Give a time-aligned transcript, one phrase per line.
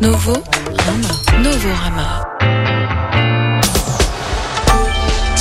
[0.00, 0.42] Novo
[0.86, 1.42] Rama.
[1.42, 2.33] Novo Rama.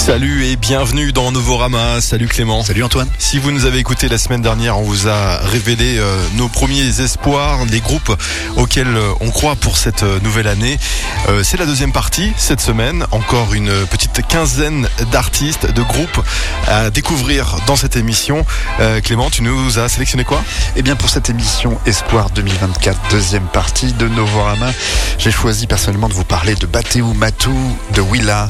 [0.05, 2.02] Salut et bienvenue dans Novorama.
[2.02, 2.62] Salut Clément.
[2.62, 3.07] Salut Antoine.
[3.20, 7.00] Si vous nous avez écouté la semaine dernière, on vous a révélé euh, nos premiers
[7.00, 8.13] espoirs, les groupes
[8.58, 10.77] auxquels euh, on croit pour cette euh, nouvelle année.
[11.44, 13.05] C'est la deuxième partie cette semaine.
[13.12, 16.22] Encore une petite quinzaine d'artistes, de groupes
[16.67, 18.45] à découvrir dans cette émission.
[19.05, 20.44] Clément, tu nous as sélectionné quoi?
[20.76, 24.72] Eh bien pour cette émission Espoir 2024, deuxième partie de Novorama,
[25.17, 27.55] j'ai choisi personnellement de vous parler de Bateu Matou,
[27.94, 28.49] de Willa,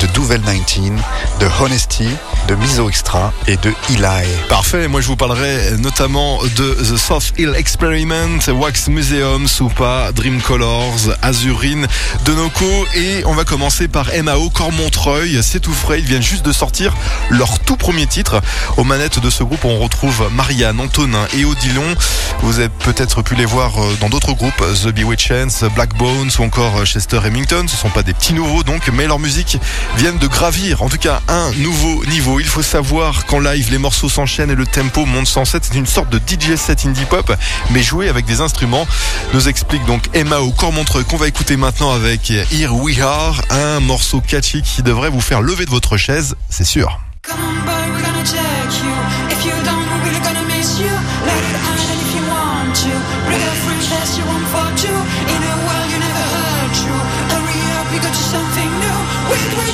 [0.00, 1.00] de Douvel 19,
[1.40, 2.08] de Honesty,
[2.46, 4.28] de Miso Extra et de Eli.
[4.48, 10.40] Parfait, moi je vous parlerai notamment de The Soft Hill Experiment, Wax Museum, Soupa, Dream
[10.40, 11.86] Colors, Azurine,
[12.24, 16.52] Denoco et on va commencer par MAO Cormontreuil, c'est tout frais, ils viennent juste de
[16.52, 16.94] sortir
[17.30, 18.40] leur tout premier titre.
[18.76, 21.94] Aux manettes de ce groupe on retrouve Marianne, Antonin et Odilon.
[22.42, 26.42] Vous avez peut-être pu les voir euh, dans d'autres groupes, The Bewitchents, Black Bones ou
[26.42, 27.66] encore Chester Remington.
[27.68, 29.58] Ce sont pas des petits nouveaux donc, mais leur musique
[29.96, 32.40] viennent de gravir, en tout cas un nouveau niveau.
[32.40, 35.62] Il faut savoir qu'en live, les morceaux s'enchaînent et le tempo monte sans cesse.
[35.70, 37.32] C'est une sorte de DJ set indie pop,
[37.70, 38.86] mais joué avec des instruments.
[39.34, 43.80] Nous explique donc Emma au Cormontreux qu'on va écouter maintenant avec Here We Are, un
[43.80, 46.98] morceau catchy qui devrait vous faire lever de votre chaise, c'est sûr.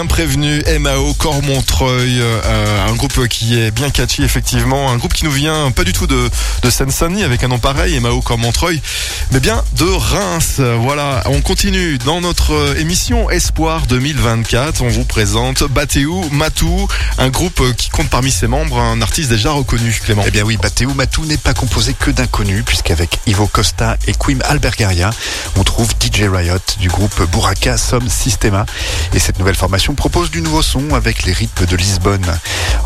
[0.02, 5.24] Bien prévenu, MAO, Cormontreuil, euh, un groupe qui est bien catchy effectivement, un groupe qui
[5.24, 6.28] nous vient pas du tout de,
[6.62, 8.80] de Seine-Saint-Denis avec un nom pareil, MAO, Cormontreuil,
[9.30, 10.60] mais bien de Reims.
[10.80, 14.82] Voilà, on continue dans notre émission Espoir 2024.
[14.82, 16.88] On vous présente Batéou Matou,
[17.18, 20.24] un groupe qui compte parmi ses membres un artiste déjà reconnu, Clément.
[20.26, 24.38] Eh bien oui, Batéou Matou n'est pas composé que d'inconnus, puisqu'avec Ivo Costa et Quim
[24.44, 25.10] Albergaria,
[25.56, 28.66] on trouve DJ Riot du groupe Buraka Som Systema.
[29.14, 32.26] Et cette nouvelle formation propose du nouveau son avec les rythmes de Lisbonne.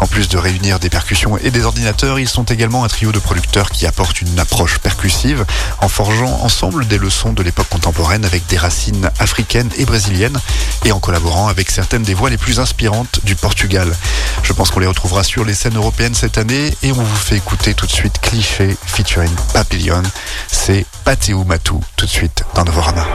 [0.01, 3.19] En plus de réunir des percussions et des ordinateurs, ils sont également un trio de
[3.19, 5.45] producteurs qui apportent une approche percussive
[5.81, 10.39] en forgeant ensemble des leçons de l'époque contemporaine avec des racines africaines et brésiliennes
[10.85, 13.91] et en collaborant avec certaines des voix les plus inspirantes du Portugal.
[14.43, 17.37] Je pense qu'on les retrouvera sur les scènes européennes cette année et on vous fait
[17.37, 20.03] écouter tout de suite Cliché featuring Papillon.
[20.47, 23.07] C'est Batéou Matou tout de suite dans Novorama.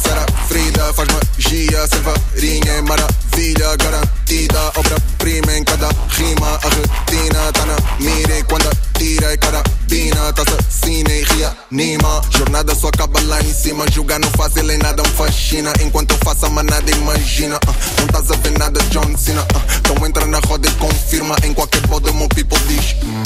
[0.00, 0.92] Será frida.
[0.94, 4.72] Faz magia, sem farinha, é maravilha, garantida.
[4.76, 8.38] Obra-prima em cada rima, a retina tá na mira.
[8.38, 12.20] E quando atira é carabina, tá assassina e reanima.
[12.30, 15.72] Jornada só acaba lá em cima, julgar não fácil em nada me fascina.
[15.80, 17.56] Enquanto eu faço a manada, imagina.
[17.66, 19.46] ah, não estás a ver nada, John Cena.
[19.54, 19.60] ah.
[19.78, 21.36] então entra na roda e confirma.
[21.44, 22.94] Em qualquer bode, o meu people diz.
[23.02, 23.22] "Uhum,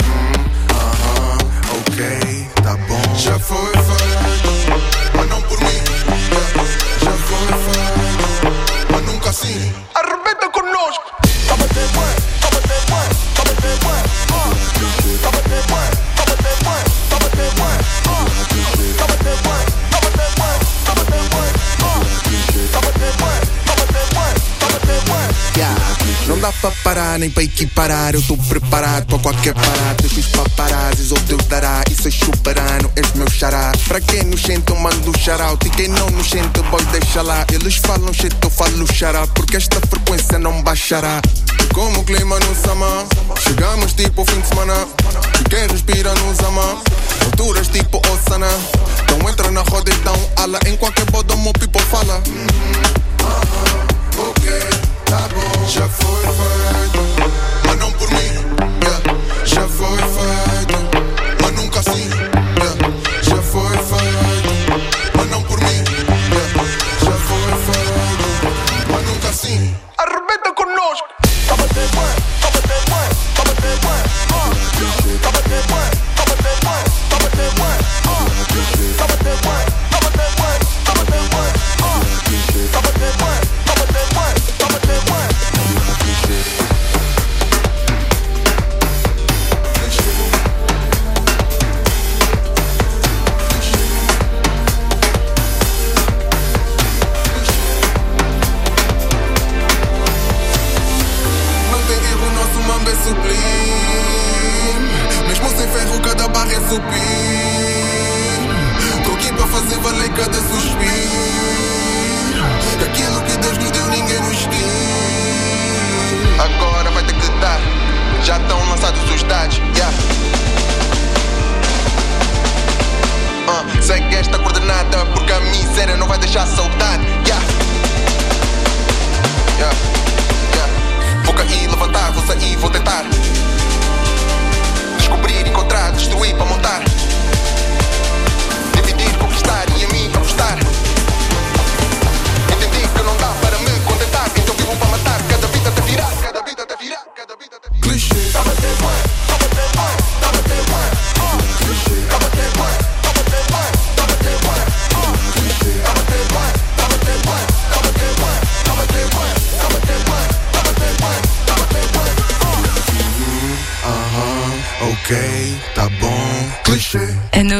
[0.71, 1.39] aham,
[1.81, 3.15] ok, tá bom.
[3.17, 5.00] Já foi feito,
[9.31, 9.73] así.
[9.95, 10.71] Arrebeta con.
[26.41, 28.15] Dá pra parar nem pra equiparar.
[28.15, 30.03] Eu tô preparado pra qualquer parada.
[30.03, 31.83] Eu fiz paparazzis, ou Deus dará.
[31.91, 33.73] Isso é chuparano, és meu xará.
[33.87, 37.45] Pra quem nos sente, eu mando shout E quem não nos sente, boy, deixa lá.
[37.53, 39.27] Eles falam shit, eu falo xará.
[39.29, 41.21] Porque esta frequência não baixará.
[41.75, 43.07] Como o clima no sama.
[43.39, 44.75] Chegamos tipo fim de semana.
[45.41, 46.79] E quem respira nos ama.
[47.27, 48.49] Alturas tipo Osana.
[49.03, 50.59] Então entra na roda e dá um ala.
[50.67, 52.23] Em qualquer boda, o meu people fala.
[54.19, 54.51] Ok,
[55.11, 55.29] tá.
[55.67, 57.01] Já foi feito,
[57.67, 58.19] mas não por mim.
[58.85, 59.45] yeah.
[59.45, 60.50] Já foi feito,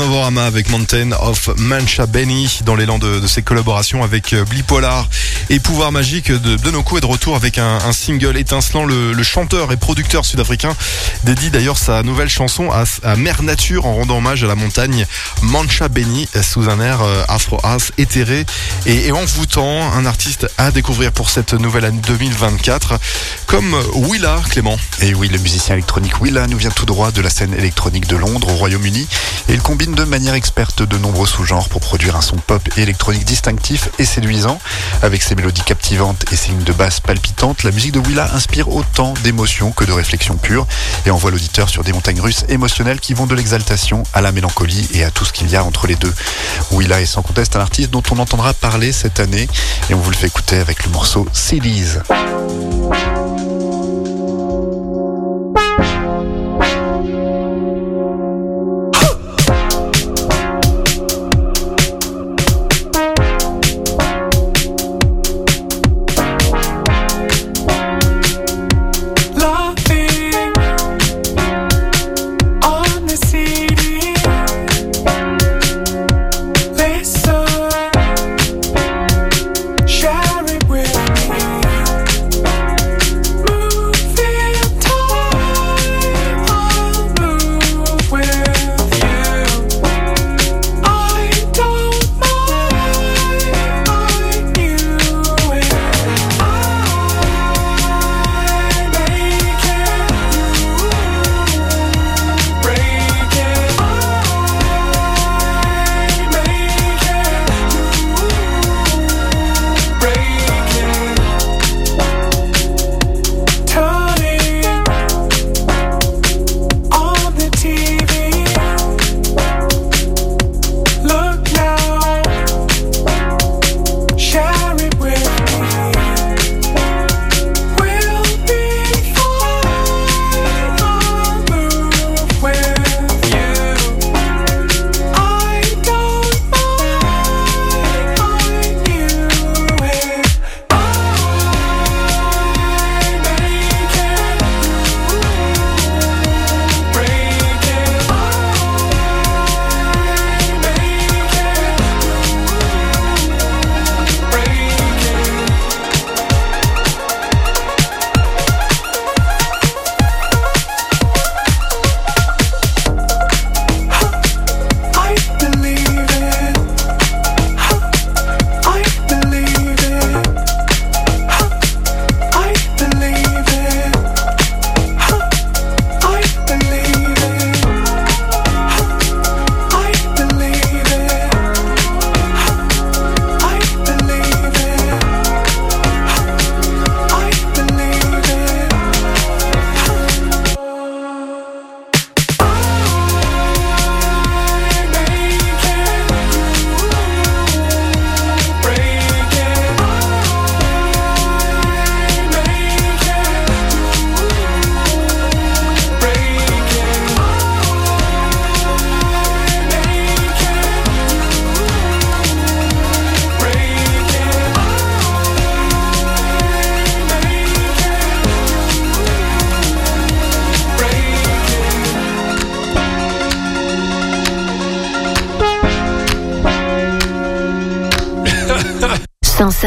[0.00, 4.44] on dans Novorama avec Mountain of Mancha Benny dans l'élan de, ses collaborations avec euh,
[4.44, 5.08] Blipolar
[5.48, 8.84] et Pouvoir Magique de Denoko est de retour avec un, single étincelant.
[8.84, 10.74] Le, chanteur et producteur sud-africain
[11.22, 15.06] dédie d'ailleurs sa nouvelle chanson à, Mère Nature en rendant hommage à la montagne
[15.42, 18.44] Mancha Benny sous un air euh, afro-as éthéré
[18.86, 19.92] et, et envoûtant.
[19.92, 22.98] Un artiste à découvrir pour cette nouvelle année 2024
[23.46, 24.76] comme Willa Clément.
[25.00, 28.16] Et oui, le musicien électronique Willa nous vient tout droit de la scène électronique de
[28.16, 29.06] Londres au Royaume-Uni
[29.48, 32.82] et il combine de manière experte de nombreux sous-genres pour produire un son pop et
[32.82, 34.58] électronique distinctif et séduisant.
[35.02, 38.68] Avec ses mélodies captivantes et ses lignes de basse palpitantes, la musique de Willa inspire
[38.68, 40.66] autant d'émotions que de réflexions pures
[41.06, 44.88] et envoie l'auditeur sur des montagnes russes émotionnelles qui vont de l'exaltation à la mélancolie
[44.94, 46.14] et à tout ce qu'il y a entre les deux.
[46.70, 49.48] Willa est sans conteste un artiste dont on entendra parler cette année
[49.90, 51.98] et on vous le fait écouter avec le morceau Cities.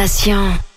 [0.08, 0.71] Sensation.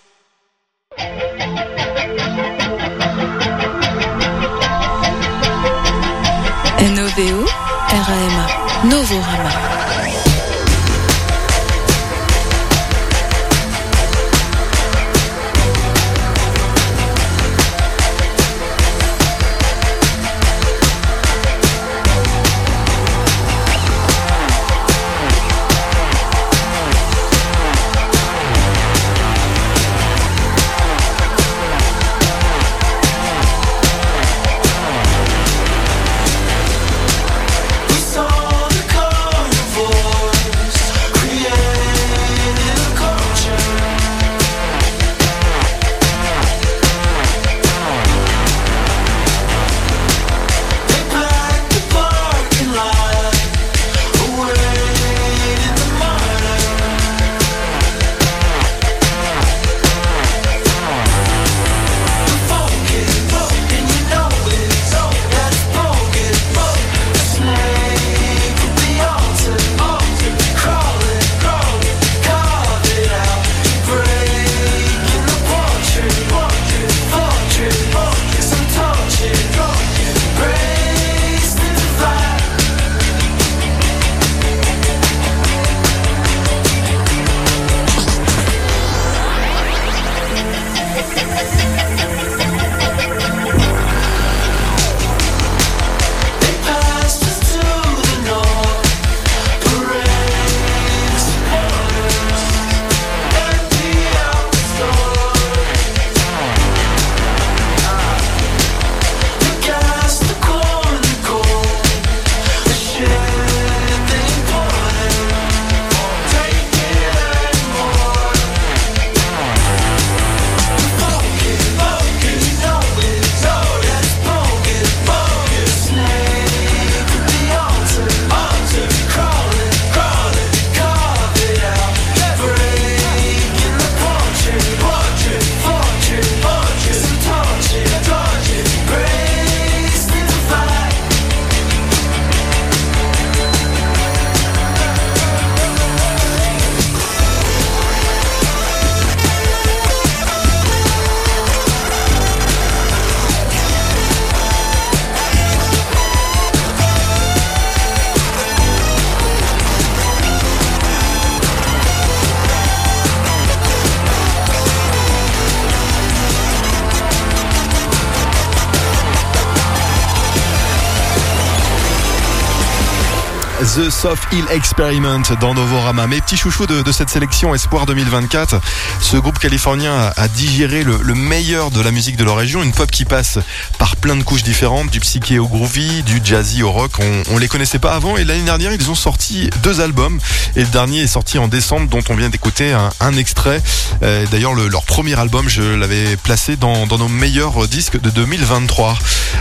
[173.74, 176.06] The Soft Hill Experiment dans Novorama.
[176.06, 178.60] Mes petits chouchous de, cette sélection Espoir 2024.
[179.00, 182.70] Ce groupe californien a, digéré le, le meilleur de la musique de leur région, une
[182.72, 183.38] pop qui passe
[183.78, 186.92] par plein de couches différentes, du psyché au groovy, du jazzy au rock.
[187.00, 190.20] On, on les connaissait pas avant et l'année dernière ils ont sorti deux albums
[190.54, 193.60] et le dernier est sorti en décembre dont on vient d'écouter un, extrait.
[194.02, 198.10] Euh, D'ailleurs le- leur premier album je l'avais placé dans, dans nos meilleurs disques de
[198.10, 198.96] 2023.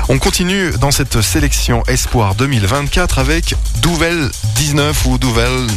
[0.09, 4.22] On continue dans cette sélection Espoir 2024 avec Douvel
[4.55, 5.67] 19 ou Douvel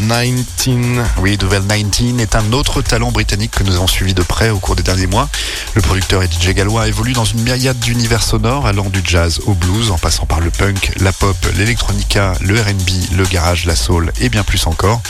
[0.59, 1.09] 19.
[1.19, 4.59] Oui, Duvel 19 est un autre talent britannique que nous avons suivi de près au
[4.59, 5.29] cours des derniers mois.
[5.75, 9.55] Le producteur et DJ gallois évolue dans une myriade d'univers sonores allant du jazz au
[9.55, 14.13] blues en passant par le punk, la pop, l'électronica, le R&B, le garage, la soul
[14.21, 15.01] et bien plus encore.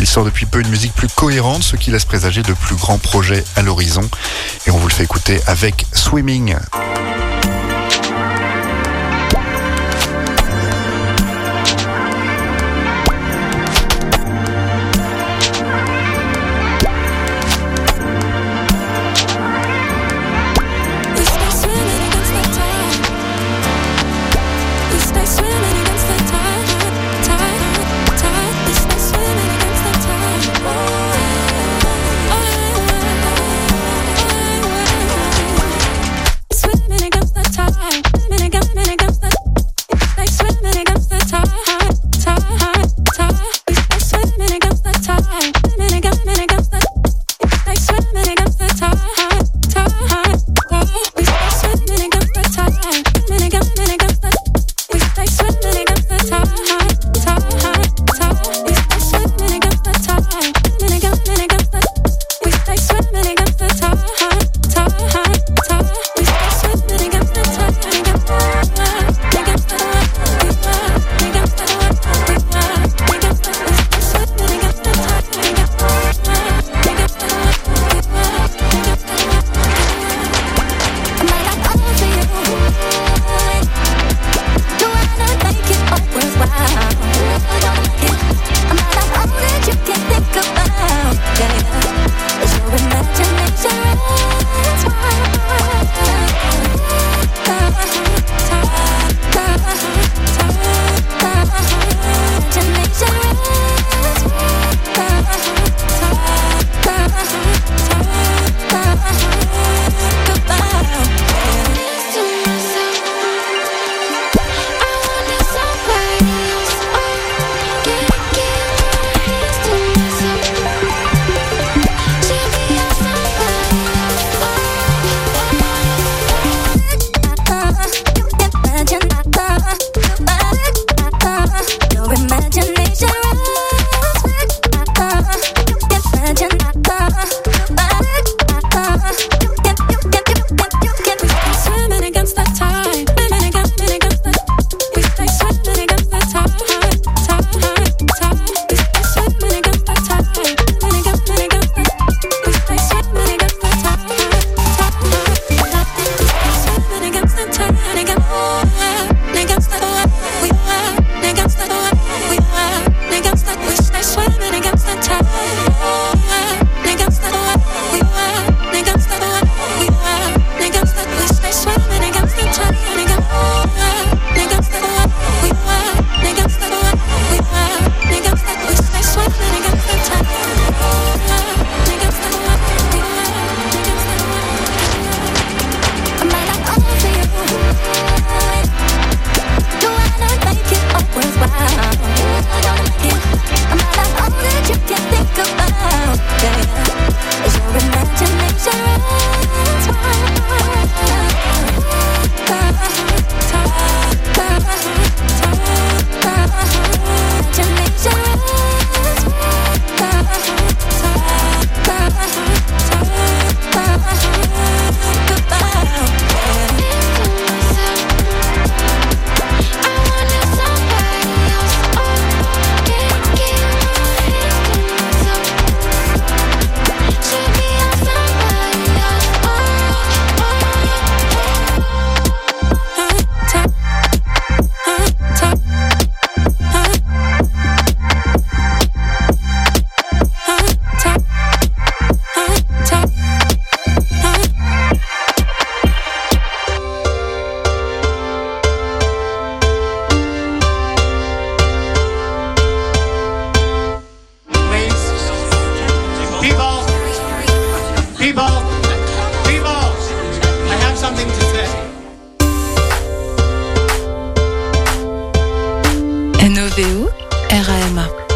[0.00, 2.98] Il sort depuis peu une musique plus cohérente, ce qui laisse présager de plus grands
[2.98, 4.08] projets à l'horizon.
[4.66, 6.56] Et on vous le fait écouter avec Swimming.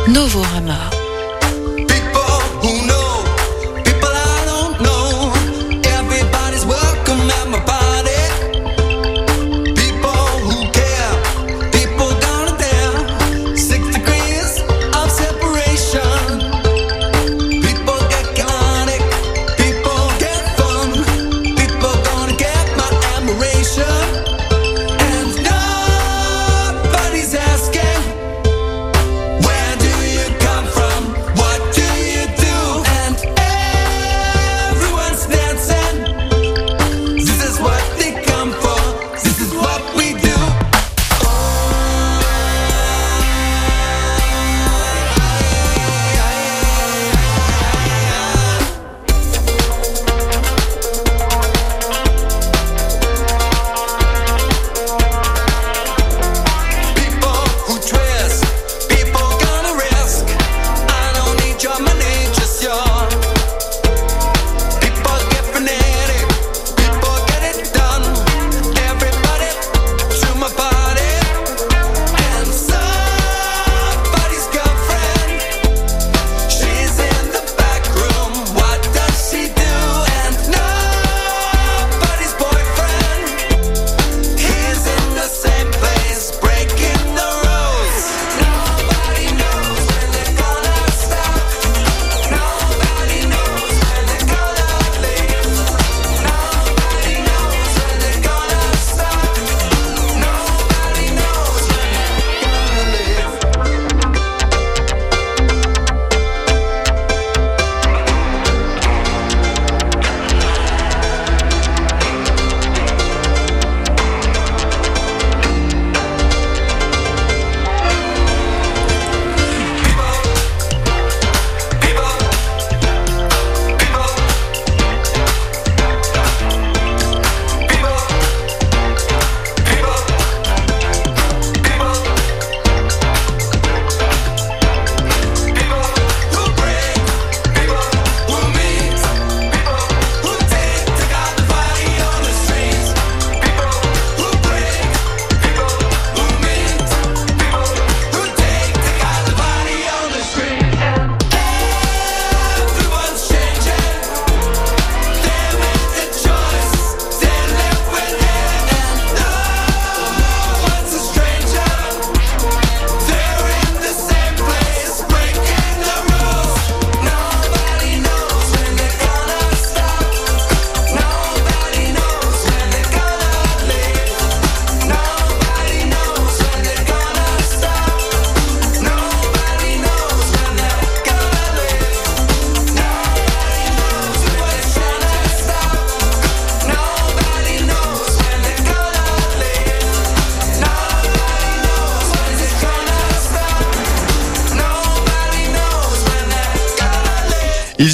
[0.09, 0.96] Nouveau remords.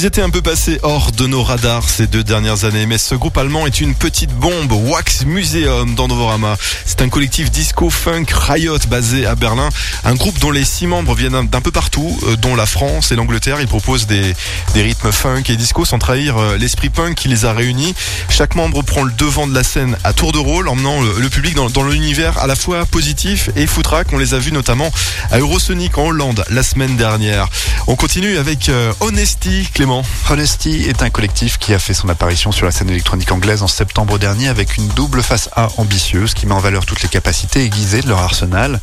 [0.03, 3.15] Ils étaient un peu passés hors de nos radars ces deux dernières années, mais ce
[3.15, 4.73] groupe allemand est une petite bombe.
[4.73, 6.57] Wax Museum dans Novorama.
[6.85, 9.69] C'est un collectif disco funk riot basé à Berlin.
[10.05, 13.15] Un groupe dont les six membres viennent d'un peu partout, euh, dont la France et
[13.15, 13.61] l'Angleterre.
[13.61, 14.35] Ils proposent des,
[14.75, 17.95] rythmes funk et disco sans trahir euh, l'esprit punk qui les a réunis.
[18.29, 21.55] Chaque membre prend le devant de la scène à tour de rôle, emmenant le, public
[21.55, 24.09] dans, l'univers à la fois positif et foutraque.
[24.12, 24.91] On les a vus notamment
[25.31, 27.49] à Eurosonic en Hollande la semaine dernière.
[27.87, 29.91] On continue avec euh, Honesty, Clément.
[30.31, 33.66] Honesty est un collectif qui a fait son apparition sur la scène électronique anglaise en
[33.66, 37.64] septembre dernier avec une double face A ambitieuse qui met en valeur toutes les capacités
[37.64, 38.81] aiguisées de leur arsenal.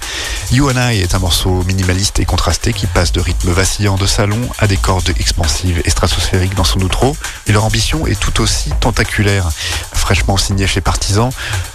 [0.51, 4.05] You and I est un morceau minimaliste et contrasté qui passe de rythmes vacillants de
[4.05, 7.15] salon à des cordes expansives et stratosphériques dans son outro.
[7.47, 9.49] Et leur ambition est tout aussi tentaculaire.
[9.93, 11.29] Fraîchement signé chez Partisan,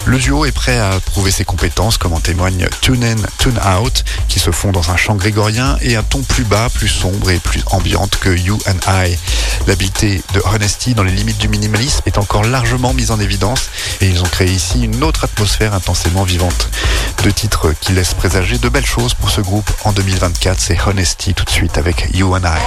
[0.04, 4.04] le duo est prêt à prouver ses compétences comme en témoigne Tune In, Tune Out
[4.28, 7.38] qui se font dans un chant grégorien et un ton plus bas, plus sombre et
[7.38, 9.16] plus ambiante que You and I.
[9.66, 14.08] L'habileté de Honesty dans les limites du minimalisme est encore largement mise en évidence et
[14.08, 16.68] ils ont créé ici une autre atmosphère intensément vivante.
[17.22, 21.34] Deux titres qui laissent présager de belles choses pour ce groupe en 2024, c'est Honesty
[21.34, 22.60] tout de suite avec You and I.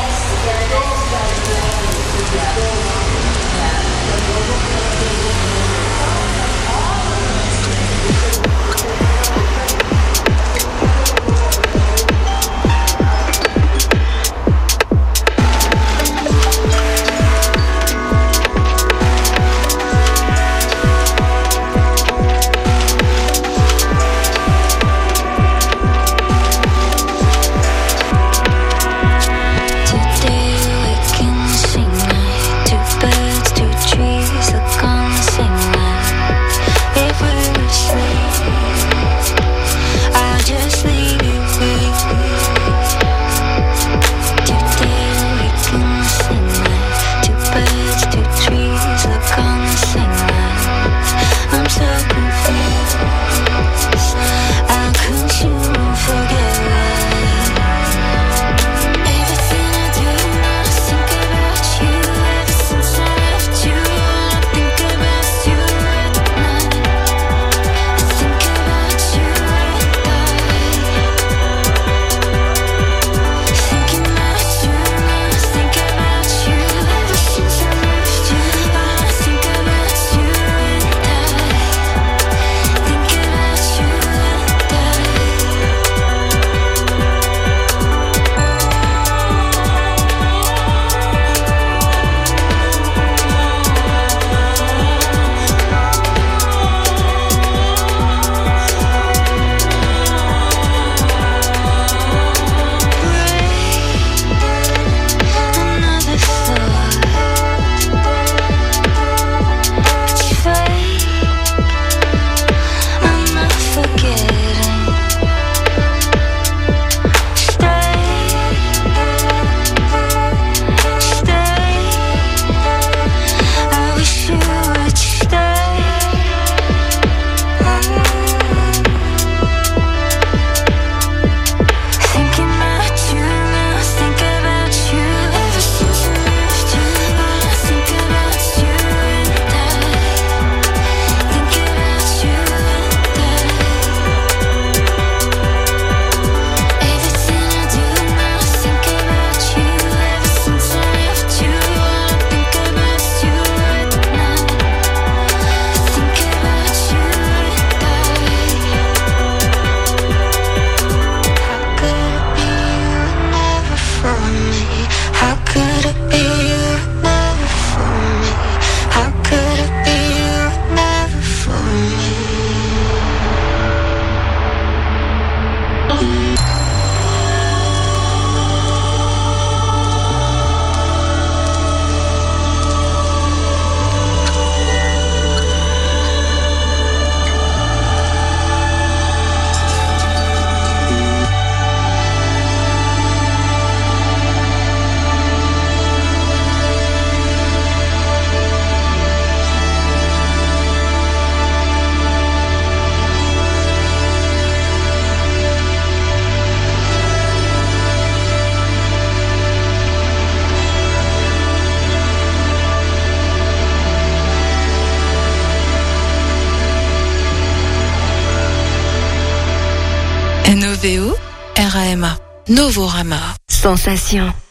[222.58, 223.35] Novorama.
[223.47, 224.46] Sensation.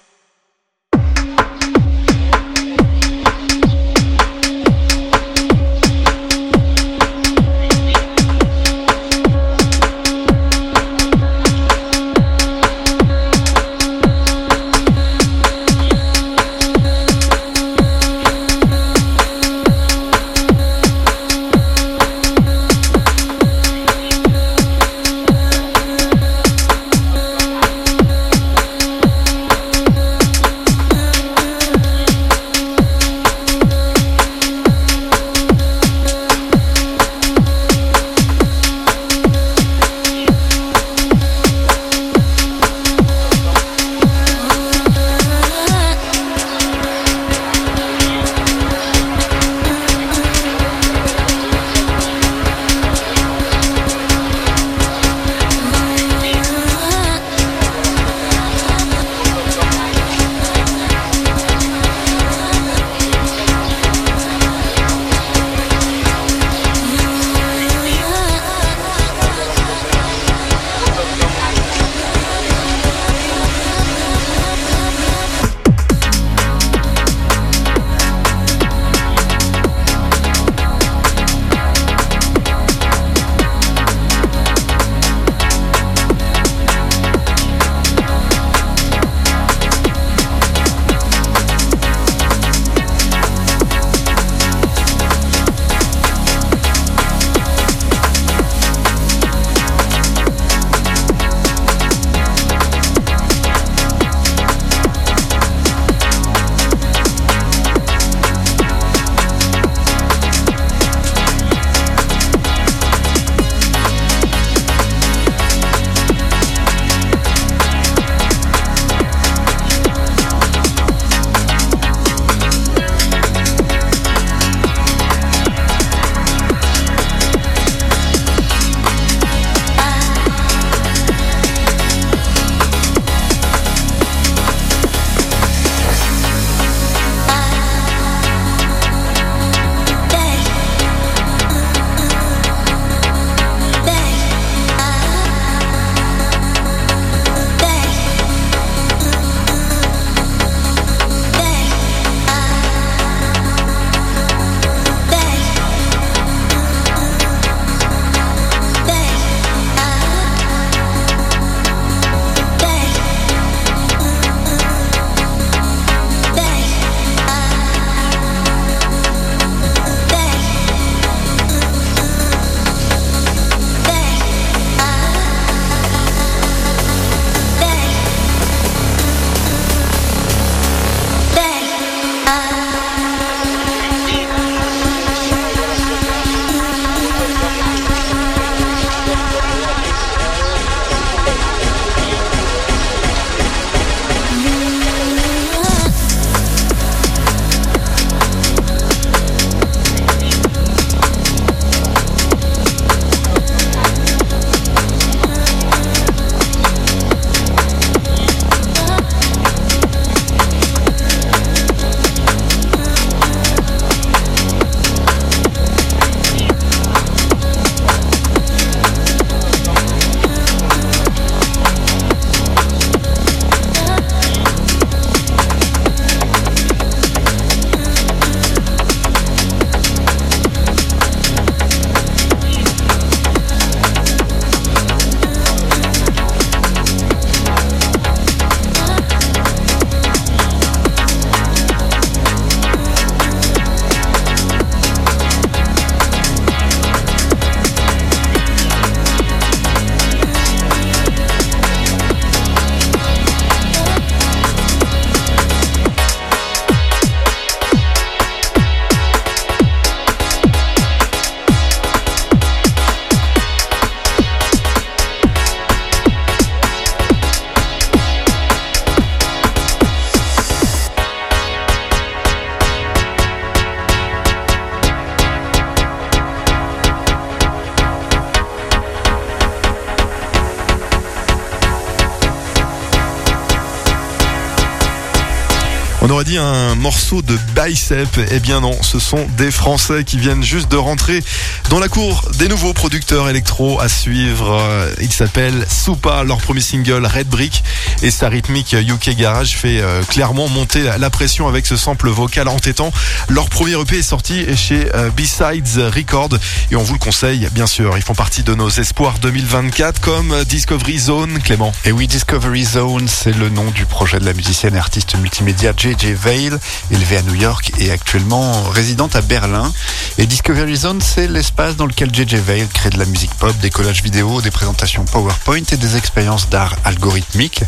[286.17, 288.09] Aurait dit un morceau de bicep.
[288.31, 291.23] Eh bien non, ce sont des Français qui viennent juste de rentrer
[291.69, 294.51] dans la cour des nouveaux producteurs électro à suivre.
[294.59, 296.25] Euh, Ils s'appellent Soupa.
[296.25, 297.63] Leur premier single Red Brick
[298.03, 302.49] et sa rythmique UK Garage fait euh, clairement monter la- pression avec ce sample vocal
[302.49, 302.91] entêtant.
[303.29, 306.31] Leur premier EP est sorti chez euh, B-Sides Record
[306.71, 307.93] et on vous le conseille bien sûr.
[307.99, 311.73] Ils font partie de nos espoirs 2024 comme Discovery Zone, Clément.
[311.85, 315.73] Et oui, Discovery Zone, c'est le nom du projet de la musicienne et artiste multimédia
[315.77, 316.59] JJ Vale,
[316.91, 319.73] élevée à New York et actuellement résidente à Berlin.
[320.19, 323.71] Et Discovery Zone, c'est l'espace dans lequel JJ Vale crée de la musique pop, des
[323.71, 327.63] collages vidéo, des présentations PowerPoint et des expériences d'art algorithmique.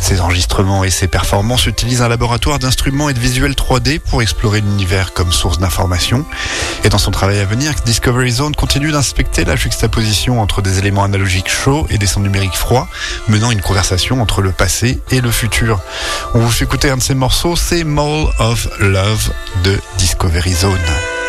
[0.00, 4.60] Ses enregistrements et ses performances utilisent un laboratoire d'instruments et de visuels 3D pour explorer
[4.60, 6.24] l'univers comme source d'information.
[6.84, 11.04] Et dans son travail à venir, Discovery Zone continue d'inspecter la juxtaposition entre des éléments
[11.04, 12.88] analogiques chauds et des sons numériques froids,
[13.28, 15.80] menant une conversation entre le passé et le futur.
[16.34, 21.19] On vous fait écouter un de ces morceaux, c'est Mall of Love de Discovery Zone.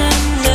[0.00, 0.49] and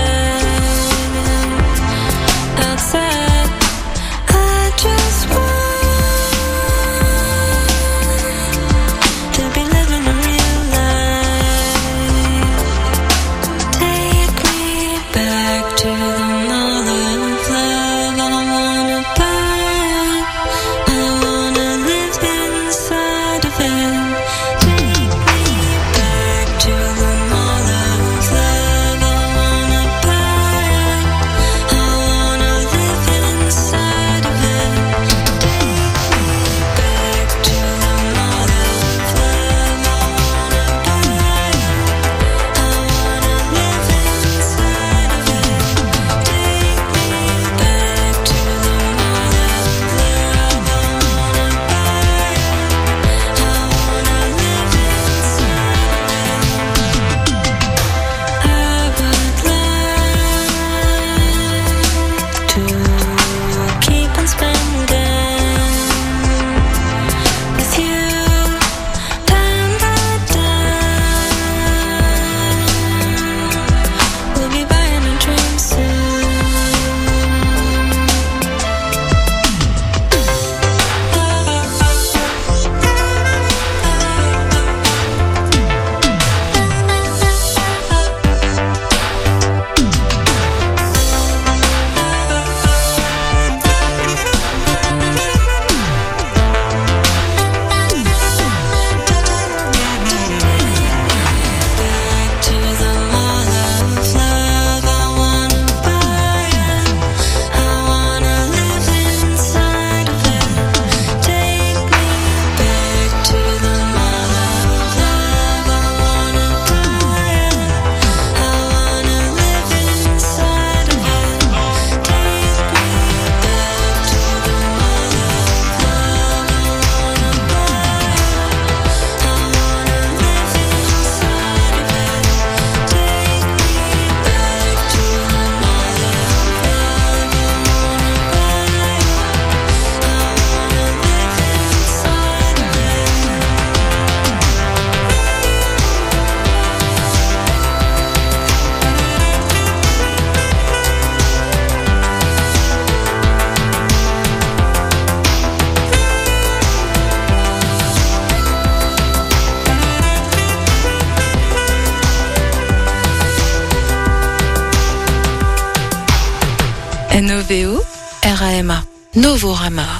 [167.15, 167.79] N-O-V-O,
[168.27, 168.83] R-A-M-A.
[169.15, 169.94] Novorama.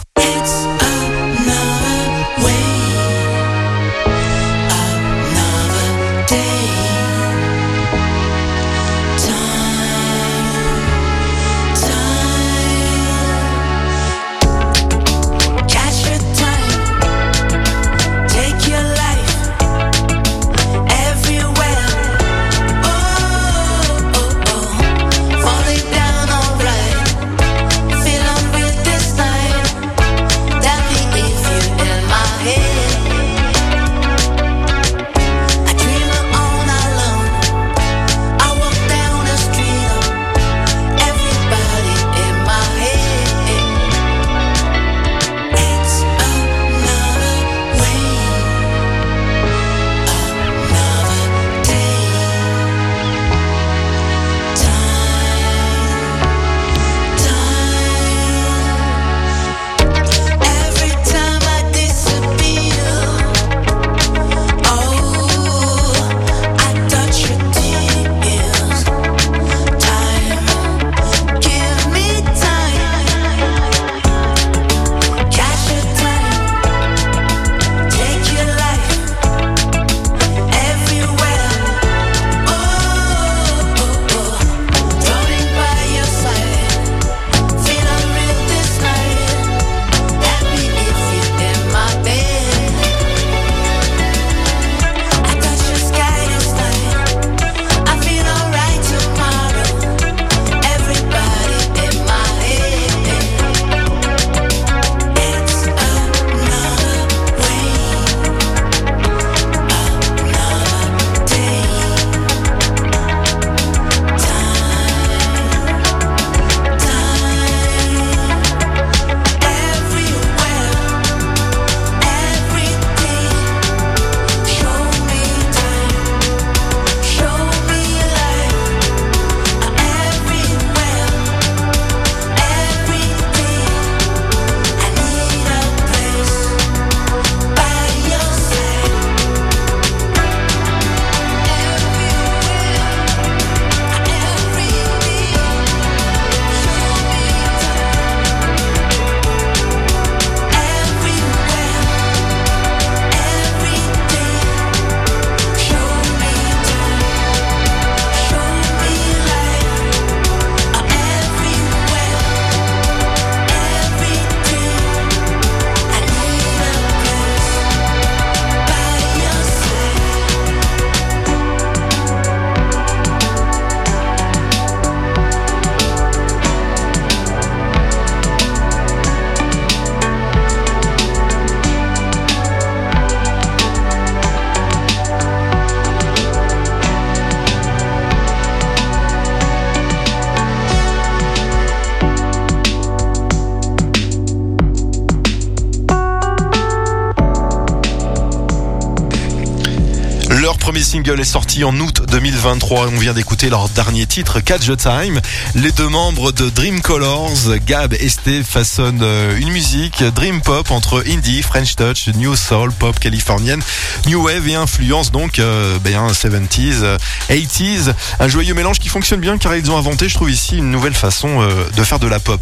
[201.14, 205.20] Est sorti en août 2023 et on vient leur dernier titre, Catch the Time.
[205.56, 210.72] Les deux membres de Dream Colors, Gab et Steve, façonnent euh, une musique Dream Pop
[210.72, 213.62] entre indie, French Touch, New Soul, Pop californienne,
[214.08, 216.98] New Wave et influence donc euh, ben, 70s, euh,
[217.30, 217.94] 80s.
[218.20, 220.94] Un joyeux mélange qui fonctionne bien car ils ont inventé, je trouve ici, une nouvelle
[220.94, 222.42] façon euh, de faire de la pop.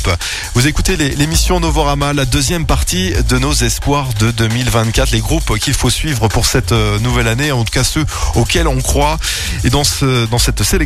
[0.53, 5.73] Vous écoutez l'émission Novorama, la deuxième partie de nos espoirs de 2024, les groupes qu'il
[5.73, 9.17] faut suivre pour cette euh, nouvelle année, en tout cas ceux auxquels on croit.
[9.63, 10.83] Et dans, ce, dans cette sélection,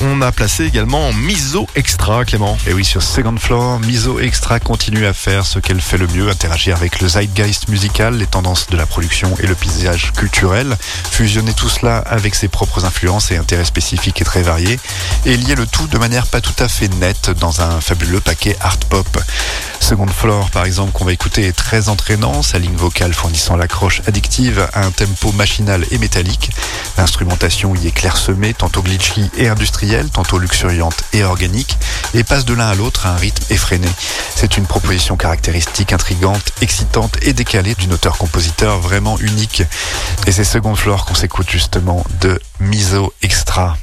[0.00, 2.56] on a placé également Miso Extra, Clément.
[2.66, 6.28] Et oui, sur Second Floor, Miso Extra continue à faire ce qu'elle fait le mieux,
[6.28, 10.76] interagir avec le zeitgeist musical, les tendances de la production et le paysage culturel,
[11.10, 14.78] fusionner tout cela avec ses propres influences et intérêts spécifiques et très variés,
[15.26, 18.56] et lier le tout de manière pas tout à fait nette dans un fabuleux paquet
[18.60, 19.06] art pop.
[19.80, 24.02] Second Floor, par exemple, qu'on va écouter, est très entraînant, sa ligne vocale fournissant l'accroche
[24.06, 26.50] addictive à un tempo machinal et métallique.
[26.96, 31.78] L'instrumentation y est clairsemée, tantôt glitchy et industrielle, tantôt luxuriante et organique,
[32.14, 33.88] et passe de l'un à l'autre à un rythme effréné.
[34.34, 39.62] C'est une proposition caractéristique, intrigante, excitante et décalée d'une auteur-compositeur vraiment unique.
[40.26, 43.76] Et c'est Second Floor qu'on s'écoute justement de Miso Extra.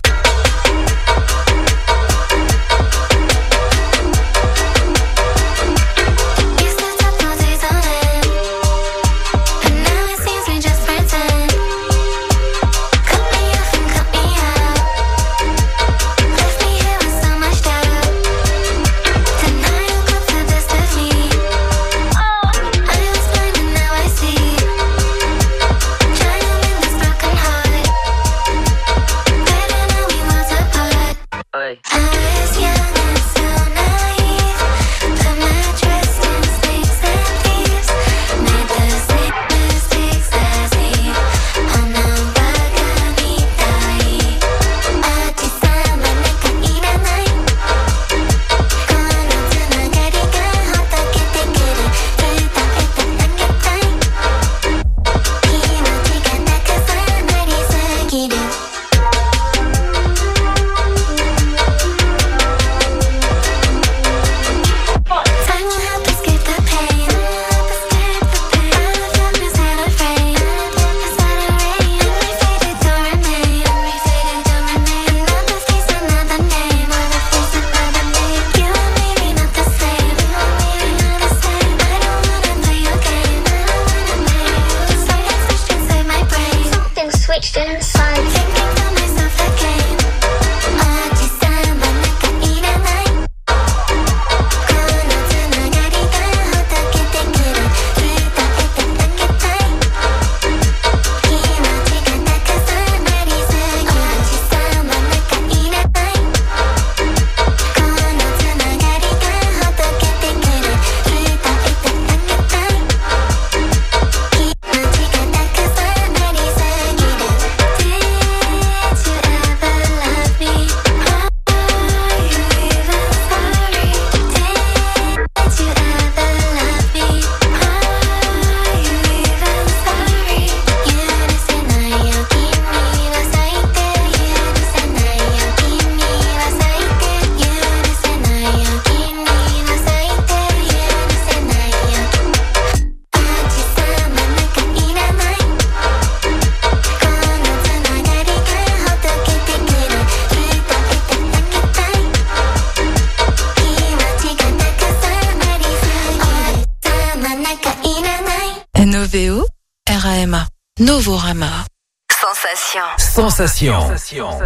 [163.39, 164.38] Sensation.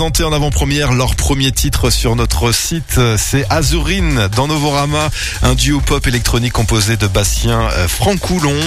[0.00, 2.98] Présenté en avant-première leur premier titre sur notre site.
[3.18, 5.10] C'est Azurine dans Novorama,
[5.42, 8.58] un duo pop électronique composé de Bastien euh, Francoulon,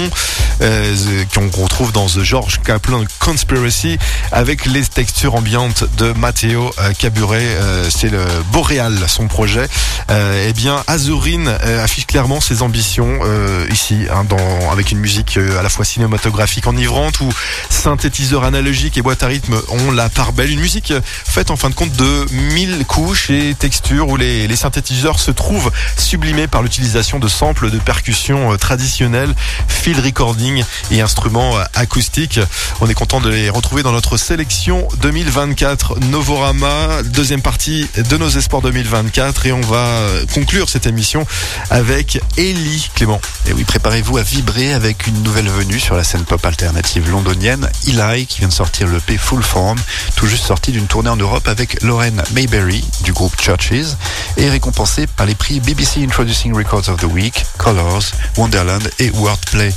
[0.61, 3.97] euh, qu'on retrouve dans The George Kaplan Conspiracy,
[4.31, 7.41] avec les textures ambiantes de Matteo euh, Caburet.
[7.41, 9.67] Euh, C'est le Boréal, son projet.
[10.11, 14.99] Euh, eh bien, Azurine euh, affiche clairement ses ambitions euh, ici, hein, dans, avec une
[14.99, 17.29] musique euh, à la fois cinématographique enivrante où
[17.71, 20.51] synthétiseurs analogiques et boîtes à rythme ont la part belle.
[20.51, 24.47] Une musique euh, faite en fin de compte de mille couches et textures où les,
[24.47, 29.34] les synthétiseurs se trouvent sublimés par l'utilisation de samples de percussions euh, traditionnelles,
[29.67, 32.39] field recording et instruments euh, acoustiques.
[32.82, 38.30] On est content de les retrouver dans notre sélection 2024 Novorama, deuxième partie de nos
[38.30, 41.26] espoirs 2024 et on va euh, conclure cette émission
[41.69, 43.21] avec Ellie Clément.
[43.47, 47.69] Et oui, préparez-vous à vibrer avec une nouvelle venue sur la scène pop alternative londonienne,
[47.88, 49.78] Eli, qui vient de sortir le P Full Form,
[50.15, 53.95] tout juste sorti d'une tournée en Europe avec Lauren Mayberry du groupe Churches,
[54.38, 58.01] et récompensé par les prix BBC Introducing Records of the Week, Colors,
[58.36, 59.72] Wonderland et Wordplay.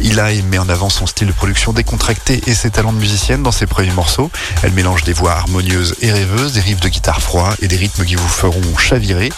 [0.00, 3.52] Eli met en avant son style de production décontracté et ses talents de musicienne dans
[3.52, 4.30] ses premiers morceaux.
[4.64, 8.04] Elle mélange des voix harmonieuses et rêveuses, des riffs de guitare froid et des rythmes
[8.04, 9.32] qui vous feront chavirer.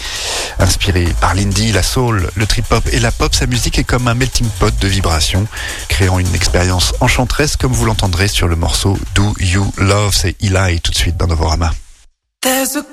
[0.57, 4.15] Inspirée par l'indie, la soul, le trip-hop et la pop, sa musique est comme un
[4.15, 5.45] melting pot de vibrations,
[5.89, 10.15] créant une expérience enchanteresse comme vous l'entendrez sur le morceau Do You Love?
[10.15, 11.69] C'est Eli tout de suite dans Novorama.
[12.41, 12.83] There's a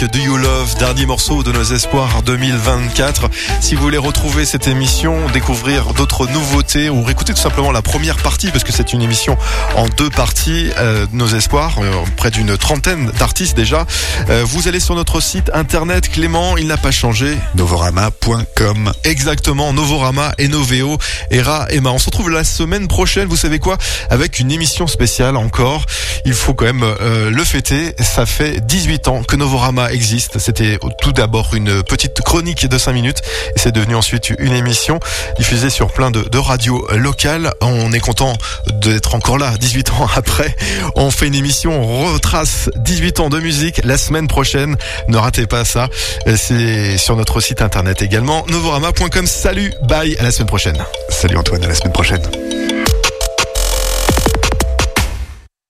[0.00, 3.30] avec Do You Love, dernier morceau de nos espoirs 2024.
[3.60, 8.16] Si vous voulez retrouver cette émission, découvrir d'autres nouveautés ou réécouter tout simplement la première
[8.16, 9.36] partie, parce que c'est une émission
[9.76, 13.86] en deux parties, euh, nos espoirs, euh, près d'une trentaine d'artistes déjà,
[14.28, 16.08] euh, vous allez sur notre site internet.
[16.08, 17.36] Clément, il n'a pas changé.
[17.54, 18.92] Novorama.com.
[19.04, 20.98] Exactement, Novorama et Noveo,
[21.30, 21.90] Era, Emma.
[21.90, 23.78] On se retrouve la semaine prochaine, vous savez quoi,
[24.10, 25.86] avec une émission spéciale encore.
[26.24, 27.94] Il faut quand même euh, le fêter.
[27.98, 30.38] Ça fait 18 ans que Novorama existe.
[30.38, 33.22] C'était tout d'abord une petite chronique de 5 minutes
[33.54, 35.00] et c'est devenu ensuite une émission
[35.38, 37.52] diffusée sur plein de, de radios locales.
[37.60, 38.34] On est content
[38.72, 40.54] d'être encore là 18 ans après.
[40.94, 44.76] On fait une émission, on retrace 18 ans de musique la semaine prochaine.
[45.08, 45.88] Ne ratez pas ça.
[46.36, 49.26] C'est sur notre site internet également, novorama.com.
[49.26, 50.78] Salut, bye, à la semaine prochaine.
[51.08, 52.22] Salut Antoine, à la semaine prochaine.